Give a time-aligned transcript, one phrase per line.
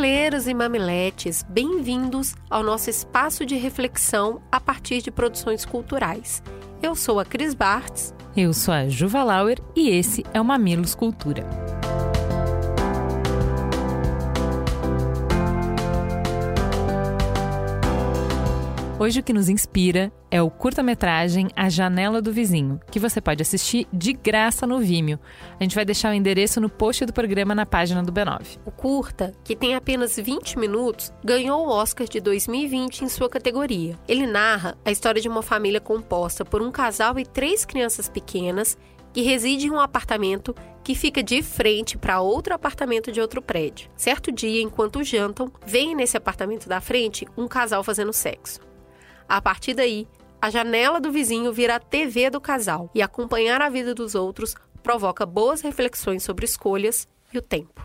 [0.00, 6.42] Mamileiros e mamiletes, bem-vindos ao nosso espaço de reflexão a partir de produções culturais.
[6.82, 8.14] Eu sou a Cris Bartz.
[8.34, 11.46] Eu sou a Juva Lauer e esse é o Mamilos Cultura.
[19.00, 23.40] Hoje o que nos inspira é o curta-metragem A Janela do Vizinho, que você pode
[23.40, 25.18] assistir de graça no Vimeo.
[25.58, 28.58] A gente vai deixar o endereço no post do programa na página do B9.
[28.62, 33.98] O curta, que tem apenas 20 minutos, ganhou o Oscar de 2020 em sua categoria.
[34.06, 38.76] Ele narra a história de uma família composta por um casal e três crianças pequenas
[39.14, 40.54] que reside em um apartamento
[40.84, 43.88] que fica de frente para outro apartamento de outro prédio.
[43.96, 48.68] Certo dia, enquanto jantam, vem nesse apartamento da frente um casal fazendo sexo.
[49.30, 50.08] A partir daí,
[50.42, 54.56] a janela do vizinho vira a TV do casal e acompanhar a vida dos outros
[54.82, 57.80] provoca boas reflexões sobre escolhas e o tempo.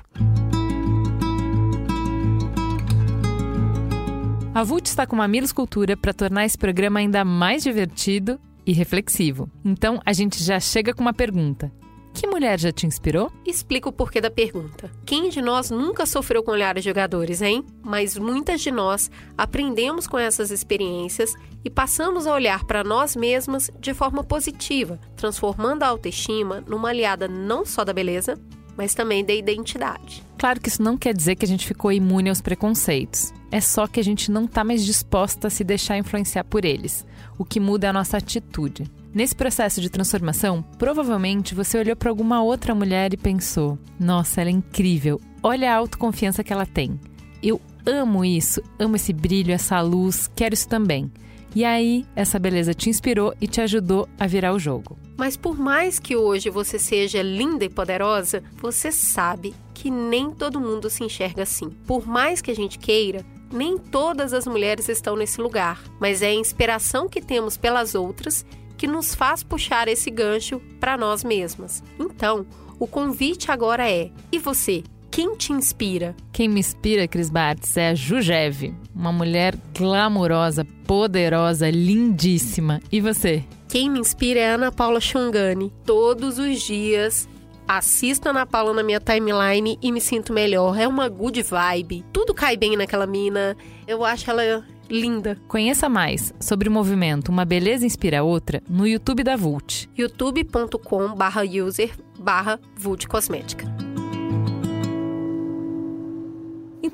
[4.55, 9.47] A VUT está com Mamilos Cultura para tornar esse programa ainda mais divertido e reflexivo.
[9.63, 11.71] Então, a gente já chega com uma pergunta.
[12.15, 13.29] Que mulher já te inspirou?
[13.45, 14.89] Explica o porquê da pergunta.
[15.05, 17.65] Quem de nós nunca sofreu com olhares jogadores, hein?
[17.83, 23.69] Mas muitas de nós aprendemos com essas experiências e passamos a olhar para nós mesmas
[23.81, 28.39] de forma positiva, transformando a autoestima numa aliada não só da beleza,
[28.77, 30.23] mas também da identidade.
[30.37, 33.33] Claro que isso não quer dizer que a gente ficou imune aos preconceitos.
[33.51, 37.05] É só que a gente não está mais disposta a se deixar influenciar por eles.
[37.37, 38.83] O que muda é a nossa atitude.
[39.13, 44.49] Nesse processo de transformação, provavelmente você olhou para alguma outra mulher e pensou: nossa, ela
[44.49, 46.99] é incrível, olha a autoconfiança que ela tem.
[47.41, 51.09] Eu amo isso, amo esse brilho, essa luz, quero isso também.
[51.55, 54.97] E aí, essa beleza te inspirou e te ajudou a virar o jogo.
[55.17, 60.59] Mas por mais que hoje você seja linda e poderosa, você sabe que nem todo
[60.59, 61.69] mundo se enxerga assim.
[61.85, 66.27] Por mais que a gente queira, nem todas as mulheres estão nesse lugar, mas é
[66.27, 68.45] a inspiração que temos pelas outras
[68.77, 71.83] que nos faz puxar esse gancho para nós mesmas.
[71.99, 72.45] Então,
[72.79, 74.83] o convite agora é: e você?
[75.09, 76.13] Quem te inspira?
[76.33, 82.81] Quem me inspira, Cris Bartz, é a Jujeve, uma mulher glamourosa, poderosa, lindíssima.
[82.91, 83.45] E você?
[83.75, 85.69] Quem me inspira é a Ana Paula Xungani.
[85.83, 87.27] Todos os dias
[87.67, 90.79] assisto a Ana Paula na minha timeline e me sinto melhor.
[90.79, 92.05] É uma good vibe.
[92.13, 93.57] Tudo cai bem naquela mina.
[93.85, 95.37] Eu acho ela linda.
[95.49, 99.89] Conheça mais sobre o movimento Uma Beleza Inspira Outra no YouTube da Vult.
[99.97, 101.13] youtube.com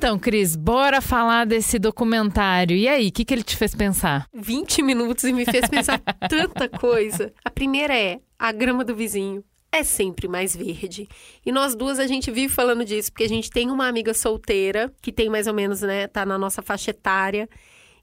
[0.02, 2.76] Então, Cris, bora falar desse documentário.
[2.76, 4.28] E aí, o que, que ele te fez pensar?
[4.34, 7.32] 20 minutos e me fez pensar tanta coisa.
[7.46, 11.08] A primeira é a grama do vizinho é sempre mais verde.
[11.46, 14.92] E nós duas a gente vive falando disso, porque a gente tem uma amiga solteira
[15.04, 17.48] que tem mais ou menos, né, tá na nossa faixa etária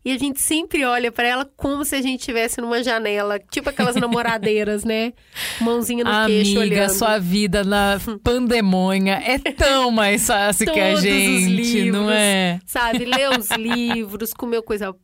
[0.09, 3.69] e a gente sempre olha para ela como se a gente estivesse numa janela, tipo
[3.69, 5.13] aquelas namoradeiras, né?
[5.61, 6.91] Mãozinha no Amiga, queixo olhando.
[6.91, 12.59] sua vida na pandemônia é tão mais fácil que a gente, livros, não é?
[12.65, 14.95] Sabe, ler os livros, comer coisa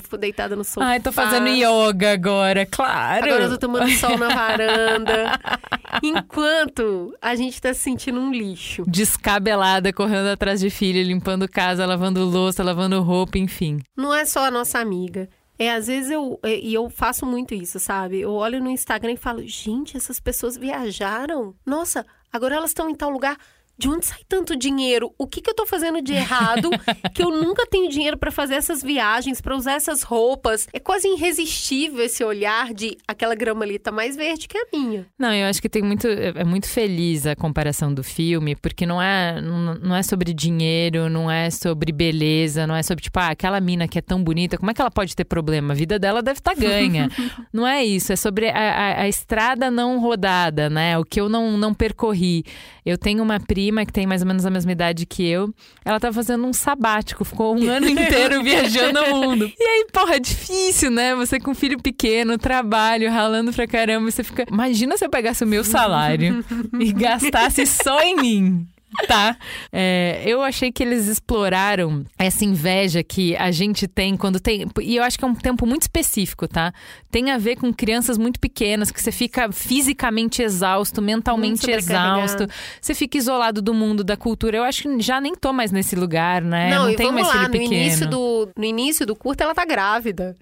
[0.00, 0.86] ficou deitada no sofá.
[0.86, 3.26] Ai, tô fazendo yoga agora, claro.
[3.26, 5.38] Agora eu tô tomando sol na varanda.
[6.02, 8.84] Enquanto a gente tá se sentindo um lixo.
[8.86, 13.80] Descabelada, correndo atrás de filho, limpando casa, lavando louça, lavando roupa, enfim.
[13.96, 15.28] Não é só a nossa amiga.
[15.58, 18.20] É, às vezes eu, é, e eu faço muito isso, sabe?
[18.20, 21.54] Eu olho no Instagram e falo, gente, essas pessoas viajaram.
[21.64, 23.38] Nossa, agora elas estão em tal lugar
[23.78, 25.12] de onde sai tanto dinheiro?
[25.18, 26.70] O que, que eu tô fazendo de errado?
[27.14, 30.66] que eu nunca tenho dinheiro para fazer essas viagens, para usar essas roupas.
[30.72, 35.06] É quase irresistível esse olhar de aquela grama ali tá mais verde que a minha.
[35.18, 36.06] Não, eu acho que tem muito.
[36.06, 41.08] É muito feliz a comparação do filme, porque não é, não, não é sobre dinheiro,
[41.08, 44.56] não é sobre beleza, não é sobre, tipo, ah, aquela mina que é tão bonita,
[44.56, 45.72] como é que ela pode ter problema?
[45.72, 47.08] A vida dela deve estar tá ganha.
[47.52, 50.98] não é isso, é sobre a, a, a, estrada não rodada, né?
[50.98, 52.44] O que eu não, não percorri.
[52.84, 55.52] Eu tenho uma prima prima, que tem mais ou menos a mesma idade que eu,
[55.84, 59.50] ela tá fazendo um sabático, ficou um ano inteiro viajando o mundo.
[59.58, 61.14] E aí, porra, é difícil, né?
[61.14, 64.44] Você com filho pequeno, trabalho, ralando pra caramba, você fica.
[64.48, 66.44] Imagina se eu pegasse o meu salário
[66.78, 68.66] e gastasse só em mim.
[69.08, 69.36] tá?
[69.72, 74.66] É, eu achei que eles exploraram essa inveja que a gente tem quando tem.
[74.80, 76.72] E eu acho que é um tempo muito específico, tá?
[77.10, 82.46] Tem a ver com crianças muito pequenas, que você fica fisicamente exausto, mentalmente exausto,
[82.80, 84.56] você fica isolado do mundo, da cultura.
[84.56, 86.70] Eu acho que já nem tô mais nesse lugar, né?
[86.70, 87.74] Não, Não tem mais lá, filho no pequeno.
[87.74, 90.36] início, do, no início do curto ela tá grávida.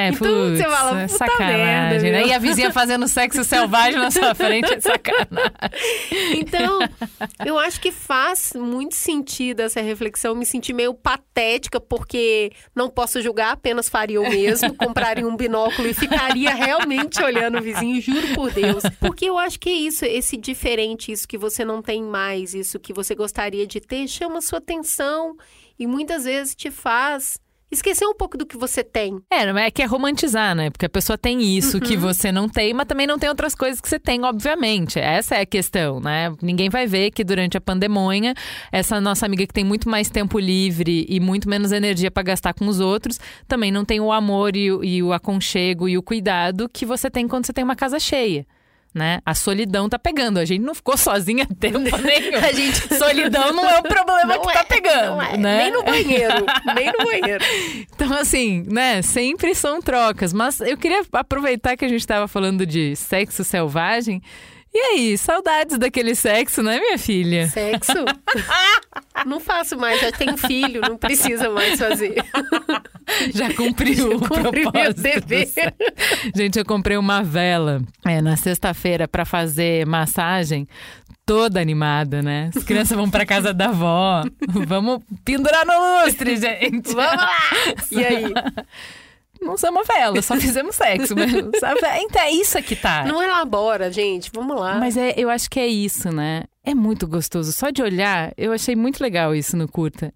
[0.00, 2.26] É, Então putz, você fala, é puta sacanagem, merda, né?
[2.26, 5.50] E a vizinha fazendo sexo selvagem na sua frente é sacanagem.
[6.36, 6.78] Então,
[7.44, 10.34] eu acho que faz muito sentido essa reflexão.
[10.34, 14.74] Me senti meio patética, porque não posso julgar, apenas faria o mesmo.
[14.74, 18.82] Compraria um binóculo e ficaria realmente olhando o vizinho, juro por Deus.
[18.98, 22.78] Porque eu acho que é isso, esse diferente, isso que você não tem mais, isso
[22.78, 25.36] que você gostaria de ter, chama sua atenção
[25.78, 29.20] e muitas vezes te faz esquecer um pouco do que você tem.
[29.30, 30.70] É, é que é romantizar, né?
[30.70, 32.00] Porque a pessoa tem isso que Uhum.
[32.00, 34.98] você não tem, mas também não tem outras coisas que você tem, obviamente.
[34.98, 36.32] Essa é a questão, né?
[36.42, 38.34] Ninguém vai ver que durante a pandemia,
[38.72, 42.54] essa nossa amiga que tem muito mais tempo livre e muito menos energia pra gastar
[42.54, 46.02] com os outros, também não tem o amor e o, e o aconchego e o
[46.02, 48.46] cuidado que você tem quando você tem uma casa cheia.
[48.92, 49.20] Né?
[49.24, 50.38] A solidão tá pegando.
[50.38, 52.38] A gente não ficou sozinha tempo nenhum.
[52.38, 55.22] A gente- Solidão não é o problema Não que é, tá pegando.
[55.22, 55.36] é.
[55.36, 55.58] né?
[55.62, 56.44] Nem no banheiro,
[56.74, 57.44] nem no banheiro.
[57.94, 60.32] Então, assim, né, sempre são trocas.
[60.32, 64.20] Mas eu queria aproveitar que a gente estava falando de sexo selvagem.
[64.72, 67.48] E aí, saudades daquele sexo, né, minha filha?
[67.48, 67.92] Sexo?
[69.26, 72.14] Não faço mais, já tenho filho, não precisa mais fazer.
[73.34, 75.02] Já cumpriu o Cumpri meu propósito.
[76.34, 80.68] Gente, eu comprei uma vela é, na sexta-feira para fazer massagem.
[81.24, 82.50] Toda animada, né?
[82.54, 84.24] As crianças vão para casa da avó.
[84.66, 86.92] Vamos pendurar no lustre, gente.
[86.92, 87.50] Vamos lá!
[87.92, 88.24] E aí?
[89.40, 91.14] Não usamos vela, só fizemos sexo.
[91.16, 91.80] Mas, sabe?
[92.00, 93.04] Então é isso que tá.
[93.04, 94.30] Não elabora, gente.
[94.34, 94.74] Vamos lá.
[94.74, 96.44] Mas é, eu acho que é isso, né?
[96.62, 97.50] É muito gostoso.
[97.52, 100.12] Só de olhar, eu achei muito legal isso no curta.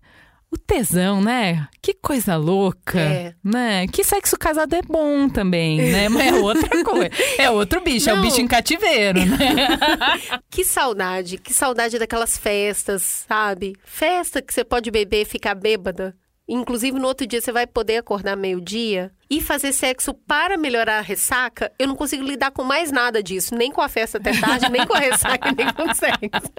[0.54, 1.66] O tesão, né?
[1.82, 3.34] Que coisa louca, É.
[3.42, 3.88] né?
[3.88, 6.08] Que sexo casado é bom também, né?
[6.08, 7.10] Mas é outra coisa.
[7.36, 8.22] É outro bicho, é o Não.
[8.22, 9.36] bicho em cativeiro, né?
[10.48, 13.74] Que saudade, que saudade daquelas festas, sabe?
[13.84, 16.14] Festa que você pode beber e ficar bêbada.
[16.48, 21.00] Inclusive, no outro dia você vai poder acordar meio-dia e fazer sexo para melhorar a
[21.00, 21.72] ressaca.
[21.78, 23.54] Eu não consigo lidar com mais nada disso.
[23.54, 26.52] Nem com a festa até tarde, nem com a ressaca, nem com o sexo.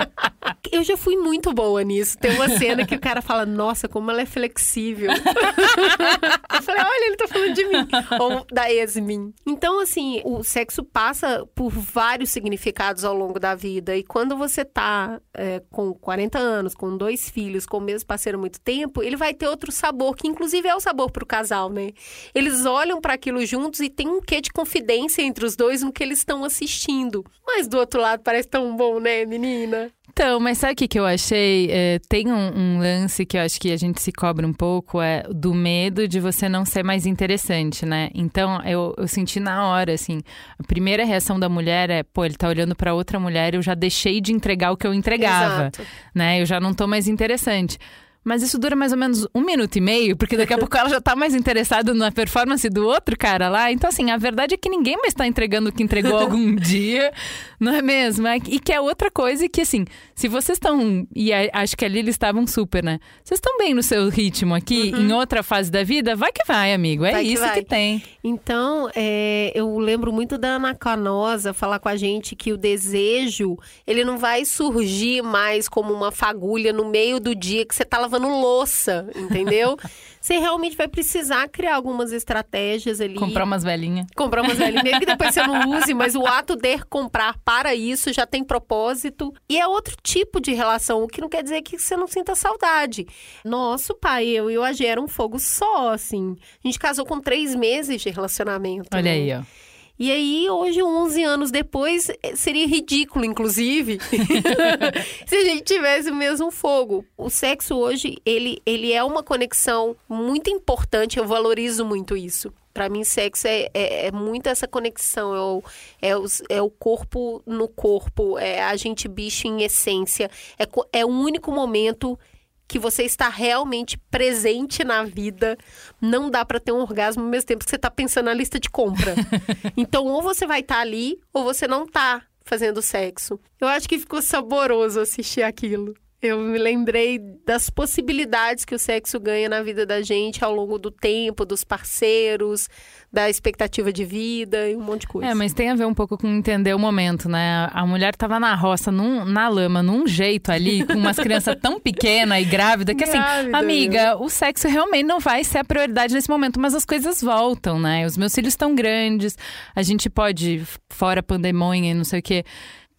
[0.71, 2.17] Eu já fui muito boa nisso.
[2.17, 5.11] Tem uma cena que o cara fala, nossa, como ela é flexível.
[5.11, 7.87] Eu falei, olha, ele tá falando de mim.
[8.19, 9.33] Ou da Yasmin.
[9.45, 13.95] Então, assim, o sexo passa por vários significados ao longo da vida.
[13.95, 18.37] E quando você tá é, com 40 anos, com dois filhos, com o mesmo parceiro
[18.37, 21.69] há muito tempo, ele vai ter outro sabor, que inclusive é o sabor pro casal,
[21.69, 21.91] né?
[22.33, 25.91] Eles olham para aquilo juntos e tem um quê de confidência entre os dois no
[25.91, 27.25] que eles estão assistindo.
[27.43, 29.91] Mas do outro lado parece tão bom, né, menina?
[30.17, 31.67] Então, mas sabe o que, que eu achei?
[31.69, 35.01] É, tem um, um lance que eu acho que a gente se cobra um pouco,
[35.01, 38.09] é do medo de você não ser mais interessante, né?
[38.15, 40.21] Então, eu, eu senti na hora, assim,
[40.57, 43.73] a primeira reação da mulher é, pô, ele tá olhando pra outra mulher, eu já
[43.73, 45.81] deixei de entregar o que eu entregava, Exato.
[46.13, 46.41] né?
[46.41, 47.77] Eu já não tô mais interessante.
[48.25, 50.89] Mas isso dura mais ou menos um minuto e meio, porque daqui a pouco ela
[50.89, 53.71] já tá mais interessada na performance do outro cara lá.
[53.71, 57.13] Então, assim, a verdade é que ninguém mais tá entregando o que entregou algum dia,
[57.59, 58.25] não é mesmo?
[58.27, 59.85] É- E que é outra coisa que, assim,
[60.15, 61.07] se vocês estão.
[61.15, 62.99] E acho que ali eles estavam super, né?
[63.23, 66.15] Vocês estão bem no seu ritmo aqui, em outra fase da vida?
[66.15, 67.05] Vai que vai, amigo.
[67.05, 67.53] É Vai que isso vai.
[67.59, 68.03] que tem.
[68.23, 73.55] Então, é, eu lembro muito da Ana Canosa falar com a gente que o desejo,
[73.85, 77.99] ele não vai surgir mais como uma fagulha no meio do dia que você tá
[77.99, 79.77] lavando louça, entendeu?
[80.25, 83.15] você realmente vai precisar criar algumas estratégias ali.
[83.15, 84.07] Comprar umas velhinhas.
[84.15, 88.11] comprar umas velhinhas que depois você não use, mas o ato de comprar para isso
[88.11, 89.33] já tem propósito.
[89.47, 92.35] E é outro tipo de relação, o que não quer dizer que você não sinta
[92.35, 93.05] saudade.
[93.43, 96.35] Nosso pai, eu e o Agê era um fogo só, assim.
[96.63, 98.89] A gente casou com três meses de relacionamento.
[98.93, 99.11] Olha né?
[99.11, 99.64] aí, ó.
[99.97, 103.97] E aí, hoje, 11 anos depois, eh, seria ridículo, inclusive,
[105.25, 107.05] se a gente tivesse o mesmo fogo.
[107.17, 112.51] O sexo hoje, ele, ele é uma conexão muito importante, eu valorizo muito isso.
[112.73, 115.63] Pra mim, sexo é, é, é muito essa conexão, é o,
[116.01, 120.29] é, os- é o corpo no corpo, é a gente bicho em essência.
[120.59, 120.67] É,
[120.99, 122.19] é o único momento
[122.67, 125.57] que você está realmente presente na vida.
[126.01, 128.59] Não dá pra ter um orgasmo ao mesmo tempo que você tá pensando na lista
[128.59, 129.15] de compra.
[129.77, 133.39] então, ou você vai estar ali, ou você não tá fazendo sexo.
[133.59, 135.95] Eu acho que ficou saboroso assistir aquilo.
[136.25, 140.77] Eu me lembrei das possibilidades que o sexo ganha na vida da gente ao longo
[140.77, 142.67] do tempo, dos parceiros,
[143.11, 145.29] da expectativa de vida e um monte de coisa.
[145.29, 147.69] É, mas tem a ver um pouco com entender o momento, né?
[147.71, 151.79] A mulher tava na roça, num, na lama, num jeito ali, com umas crianças tão
[151.79, 156.13] pequena e grávida, que assim, Grávida, amiga, o sexo realmente não vai ser a prioridade
[156.13, 158.05] nesse momento, mas as coisas voltam, né?
[158.05, 159.37] Os meus filhos estão grandes,
[159.75, 162.43] a gente pode, fora a pandemia e não sei o quê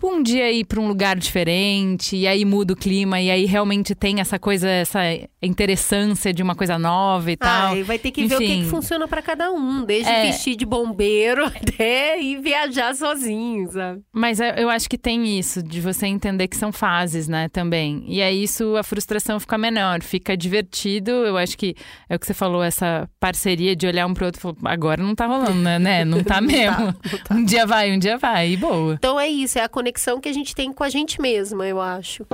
[0.04, 3.94] um dia ir para um lugar diferente, e aí muda o clima, e aí realmente
[3.94, 5.00] tem essa coisa, essa
[5.42, 7.76] interessância de uma coisa nova e tal.
[7.76, 8.64] E vai ter que ver o que, Enfim.
[8.64, 10.26] que funciona pra cada um, desde É.
[10.26, 14.02] vestir de bombeiro até ir viajar sozinho, sabe?
[14.12, 18.04] Mas eu acho que tem isso, de você entender que são fases, né, também.
[18.06, 21.10] E aí isso, a frustração fica menor, fica divertido.
[21.10, 21.74] Eu acho que
[22.08, 25.02] é o que você falou, essa parceria de olhar um pro outro e falar, agora
[25.02, 25.78] não tá rolando, né?
[25.78, 26.04] né?
[26.04, 26.94] Não tá Não tá, mesmo.
[27.30, 28.94] Um dia vai, um dia vai, e boa.
[28.94, 31.80] Então é isso, é a conexão que a gente tem com a gente mesma, eu
[31.80, 32.26] acho.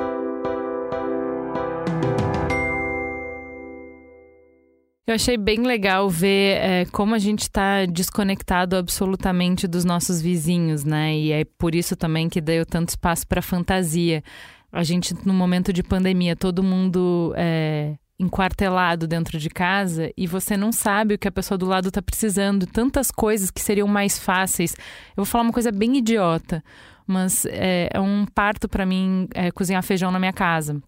[5.04, 10.84] Eu achei bem legal ver é, como a gente está desconectado absolutamente dos nossos vizinhos,
[10.84, 11.14] né?
[11.14, 14.22] E é por isso também que deu tanto espaço para fantasia.
[14.70, 20.56] A gente, no momento de pandemia, todo mundo é, enquartelado dentro de casa e você
[20.56, 22.64] não sabe o que a pessoa do lado está precisando.
[22.64, 24.74] Tantas coisas que seriam mais fáceis.
[25.16, 26.62] Eu vou falar uma coisa bem idiota,
[27.06, 30.82] mas é, é um parto para mim é, cozinhar feijão na minha casa.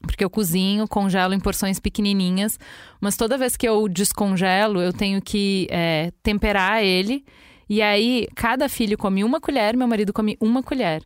[0.00, 2.58] Porque eu cozinho, congelo em porções pequenininhas,
[3.00, 7.24] mas toda vez que eu descongelo, eu tenho que é, temperar ele.
[7.68, 11.02] E aí, cada filho come uma colher, meu marido come uma colher.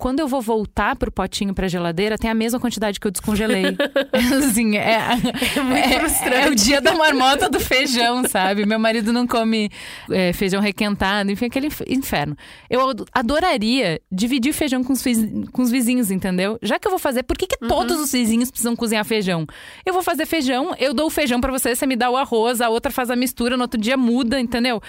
[0.00, 3.76] Quando eu vou voltar pro potinho pra geladeira, tem a mesma quantidade que eu descongelei.
[4.38, 4.98] assim, é,
[5.56, 6.34] é, muito é- frustrante.
[6.36, 8.64] é o dia da marmota do feijão, sabe?
[8.64, 9.70] Meu marido não come
[10.10, 12.34] é, feijão requentado, enfim, aquele inf- inferno.
[12.70, 15.04] Eu ad- adoraria dividir feijão com os,
[15.52, 16.58] com os vizinhos, entendeu?
[16.62, 19.46] Já que eu vou fazer, por que, que todos os vizinhos precisam cozinhar feijão?
[19.84, 22.62] Eu vou fazer feijão, eu dou o feijão pra você, você me dá o arroz,
[22.62, 24.80] a outra faz a mistura, no outro dia muda, entendeu?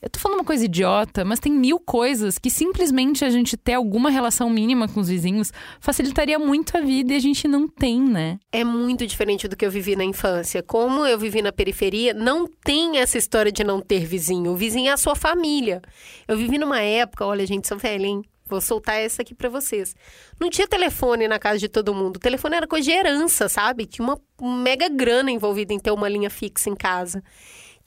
[0.00, 3.74] Eu tô falando uma coisa idiota, mas tem mil coisas que simplesmente a gente ter
[3.74, 8.00] alguma relação mínima com os vizinhos facilitaria muito a vida e a gente não tem,
[8.00, 8.38] né?
[8.52, 10.62] É muito diferente do que eu vivi na infância.
[10.62, 14.52] Como eu vivi na periferia, não tem essa história de não ter vizinho.
[14.52, 15.82] O vizinho é a sua família.
[16.28, 18.22] Eu vivi numa época, olha, gente, sou velha, hein?
[18.48, 19.94] Vou soltar essa aqui pra vocês.
[20.40, 22.16] Não tinha telefone na casa de todo mundo.
[22.16, 23.84] O telefone era coisa de herança, sabe?
[23.84, 24.18] Tinha uma
[24.62, 27.22] mega grana envolvida em ter uma linha fixa em casa.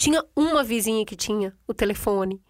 [0.02, 2.42] Tinha uma vizinha que tinha o telefone.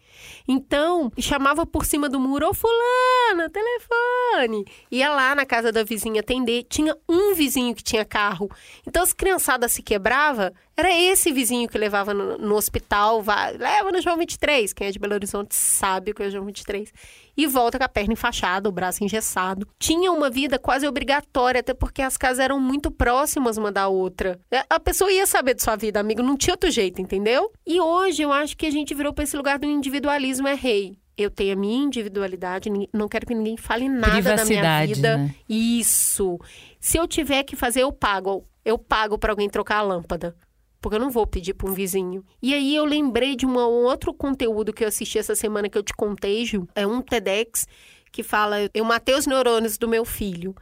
[0.47, 4.65] Então, chamava por cima do muro, ô fulana, telefone.
[4.89, 8.49] Ia lá na casa da vizinha atender, tinha um vizinho que tinha carro.
[8.87, 13.91] Então, as criançadas se quebrava, era esse vizinho que levava no, no hospital, vai, leva
[13.91, 14.71] no João 23.
[14.71, 16.93] Quem é de Belo Horizonte sabe o que é o João 23.
[17.37, 19.67] E volta com a perna enfaixada, o braço engessado.
[19.79, 24.39] Tinha uma vida quase obrigatória, até porque as casas eram muito próximas uma da outra.
[24.51, 27.51] É, A pessoa ia saber de sua vida, amigo, não tinha outro jeito, entendeu?
[27.65, 30.97] E hoje eu acho que a gente virou pra esse lugar do individualismo é rei.
[31.17, 34.61] Eu tenho a minha individualidade, não quero que ninguém fale nada da minha
[34.95, 35.17] vida.
[35.17, 35.35] né?
[35.47, 36.39] Isso.
[36.79, 38.45] Se eu tiver que fazer, eu pago.
[38.63, 40.35] Eu pago pra alguém trocar a lâmpada.
[40.81, 42.25] Porque eu não vou pedir pra um vizinho.
[42.41, 45.83] E aí eu lembrei de um outro conteúdo que eu assisti essa semana que eu
[45.83, 46.67] te contei, Ju.
[46.73, 47.67] É um TEDx
[48.11, 50.55] que fala: Eu matei os neurônios do meu filho.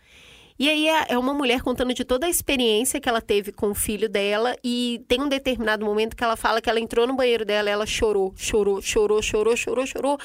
[0.60, 3.72] E aí é é uma mulher contando de toda a experiência que ela teve com
[3.72, 7.16] o filho dela e tem um determinado momento que ela fala que ela entrou no
[7.16, 10.18] banheiro dela, e ela chorou, chorou, chorou, chorou, chorou, chorou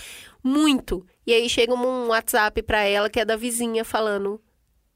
[0.42, 1.06] muito.
[1.24, 4.40] E aí chega um WhatsApp pra ela que é da vizinha falando: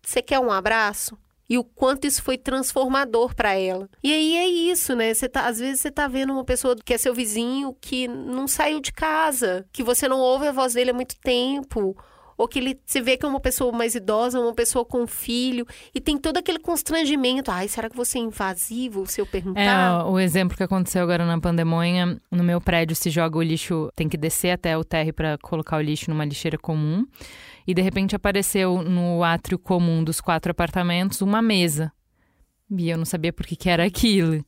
[0.02, 1.16] "Você quer um abraço?"
[1.48, 3.88] E o quanto isso foi transformador pra ela.
[4.02, 5.14] E aí é isso, né?
[5.14, 8.46] Você tá, às vezes você tá vendo uma pessoa que é seu vizinho que não
[8.46, 11.96] saiu de casa, que você não ouve a voz dele há muito tempo,
[12.38, 15.66] ou que ele se vê que é uma pessoa mais idosa, uma pessoa com filho,
[15.94, 17.50] e tem todo aquele constrangimento.
[17.50, 20.06] Ai, será que você é invasivo se eu É, perguntar?
[20.06, 24.08] o exemplo que aconteceu agora na pandemia, no meu prédio se joga o lixo, tem
[24.08, 27.04] que descer até o térreo para colocar o lixo numa lixeira comum.
[27.66, 31.92] E de repente apareceu no átrio comum dos quatro apartamentos uma mesa.
[32.70, 34.44] E eu não sabia por que, que era aquilo.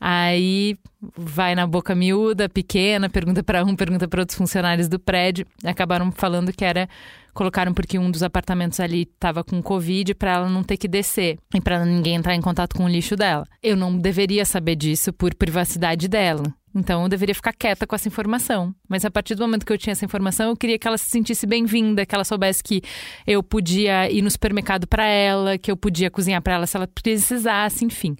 [0.00, 0.78] Aí
[1.14, 5.46] vai na boca miúda, pequena, pergunta para um, pergunta para outros funcionários do prédio.
[5.62, 6.88] Acabaram falando que era
[7.34, 11.38] colocaram porque um dos apartamentos ali estava com covid para ela não ter que descer
[11.54, 13.46] e para ninguém entrar em contato com o lixo dela.
[13.62, 16.44] Eu não deveria saber disso por privacidade dela.
[16.74, 18.74] Então eu deveria ficar quieta com essa informação.
[18.90, 21.08] Mas a partir do momento que eu tinha essa informação, eu queria que ela se
[21.08, 22.82] sentisse bem-vinda, que ela soubesse que
[23.24, 26.88] eu podia ir no supermercado para ela, que eu podia cozinhar para ela se ela
[26.88, 28.16] precisasse, enfim.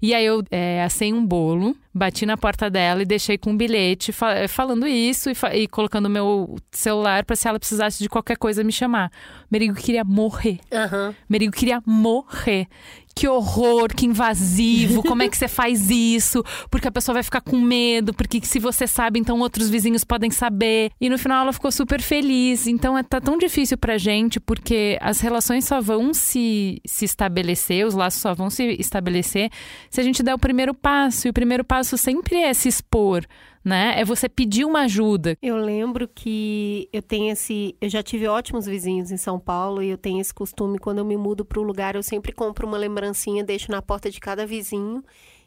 [0.00, 3.56] E aí eu é, assei um bolo, bati na porta dela e deixei com um
[3.56, 8.08] bilhete fa falando isso e, fa e colocando meu celular para se ela precisasse de
[8.08, 9.10] qualquer coisa me chamar.
[9.50, 10.60] Merigo queria morrer.
[10.70, 11.14] Aham.
[11.26, 12.68] Merigo queria morrer.
[13.16, 16.44] Que horror, que invasivo, como é que você faz isso?
[16.68, 20.30] Porque a pessoa vai ficar com medo, porque se você sabe, então outros vizinhos podem
[20.30, 20.90] saber.
[21.00, 22.66] E no final ela ficou super feliz.
[22.66, 27.86] Então é, tá tão difícil pra gente, porque as relações só vão se, se estabelecer,
[27.86, 29.50] os laços só vão se estabelecer
[29.90, 31.26] se a gente der o primeiro passo.
[31.26, 33.24] E o primeiro passo sempre é se expor
[33.64, 33.94] né?
[33.98, 35.38] É você pedir uma ajuda.
[35.40, 37.74] Eu lembro que eu tenho esse.
[37.80, 41.04] Eu já tive ótimos vizinhos em São Paulo e eu tenho esse costume, quando eu
[41.04, 44.46] me mudo para o lugar, eu sempre compro uma lembrancinha, deixo na porta de cada
[44.46, 45.02] vizinho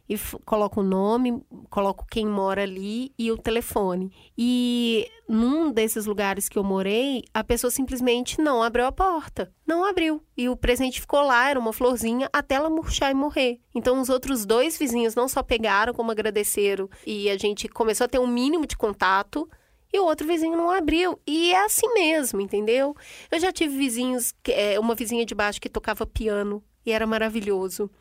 [0.10, 4.12] e coloco o nome, coloco quem mora ali e o telefone.
[4.38, 9.52] E num desses lugares que eu morei, a pessoa simplesmente não abriu a porta.
[9.66, 10.24] Não abriu.
[10.38, 13.60] E o presente ficou lá, era uma florzinha, até ela murchar e morrer.
[13.76, 16.90] Então os outros dois vizinhos não só pegaram, como agradeceram.
[17.06, 19.50] E a gente começou a ter um mínimo de contato
[19.92, 21.20] e o outro vizinho não abriu.
[21.28, 22.96] E é assim mesmo, entendeu?
[23.30, 24.34] Eu já tive vizinhos,
[24.80, 27.92] uma vizinha de baixo que tocava piano e era maravilhoso.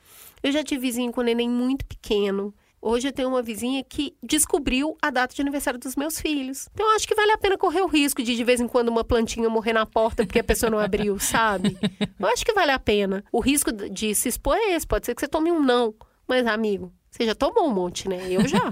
[0.43, 2.55] Eu já tive vizinho com neném muito pequeno.
[2.81, 6.69] Hoje eu tenho uma vizinha que descobriu a data de aniversário dos meus filhos.
[6.73, 8.89] Então eu acho que vale a pena correr o risco de de vez em quando
[8.89, 11.77] uma plantinha morrer na porta porque a pessoa não abriu, sabe?
[12.19, 13.25] Eu acho que vale a pena.
[13.33, 14.87] O risco de se expor é esse.
[14.87, 15.95] Pode ser que você tome um não.
[16.29, 18.21] Mas, amigo, você já tomou um monte, né?
[18.31, 18.71] Eu já.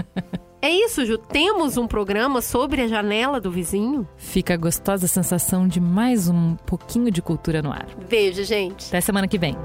[0.61, 1.18] É isso, Ju.
[1.18, 4.09] Temos um programa sobre a janela do vizinho.
[4.16, 7.87] Fica a gostosa sensação de mais um pouquinho de cultura no ar.
[8.09, 8.87] Beijo, gente.
[8.88, 9.56] Até semana que vem.